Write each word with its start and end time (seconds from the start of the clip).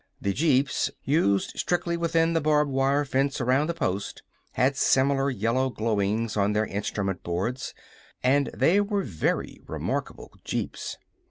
The 0.19 0.33
jeeps 0.33 0.89
used 1.03 1.51
strictly 1.59 1.95
within 1.95 2.33
the 2.33 2.41
barbed 2.41 2.71
wire 2.71 3.05
fence 3.05 3.39
around 3.39 3.67
the 3.69 3.75
post 3.75 4.23
had 4.53 4.75
similar 4.75 5.29
yellow 5.29 5.69
glowings 5.69 6.35
on 6.35 6.53
their 6.53 6.65
instrument 6.65 7.21
boards, 7.21 7.75
and 8.23 8.49
they 8.51 8.81
were 8.81 9.03
very 9.03 9.61
remarkable 9.67 10.31
jeeps. 10.43 10.97